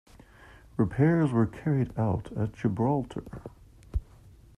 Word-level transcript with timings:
Repairs 0.77 1.31
were 1.31 1.45
carried 1.45 1.93
out 1.95 2.31
at 2.35 2.53
Gibraltar. 2.53 3.23